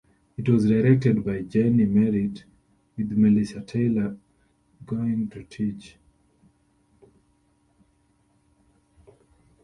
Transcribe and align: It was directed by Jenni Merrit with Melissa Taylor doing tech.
It 0.35 0.49
was 0.49 0.65
directed 0.67 1.23
by 1.23 1.43
Jenni 1.43 1.85
Merrit 1.87 2.43
with 2.97 3.11
Melissa 3.11 3.61
Taylor 3.61 4.17
doing 4.87 5.27
tech. 5.27 5.95